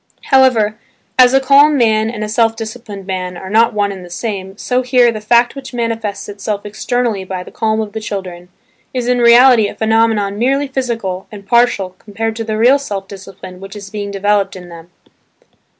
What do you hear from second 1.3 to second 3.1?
a calm man and a self disciplined